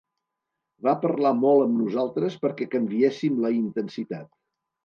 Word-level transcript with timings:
Va 0.87 0.93
parlar 1.03 1.33
molt 1.43 1.65
amb 1.65 1.77
nosaltres 1.83 2.39
perquè 2.47 2.69
canviéssim 2.77 3.39
la 3.47 3.55
intensitat. 3.63 4.29